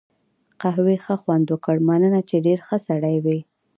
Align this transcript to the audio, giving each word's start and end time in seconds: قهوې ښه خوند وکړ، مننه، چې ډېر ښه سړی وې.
قهوې 0.61 0.95
ښه 1.03 1.15
خوند 1.21 1.45
وکړ، 1.49 1.75
مننه، 1.87 2.21
چې 2.29 2.37
ډېر 2.45 2.59
ښه 2.67 2.77
سړی 2.87 3.15
وې. 3.25 3.39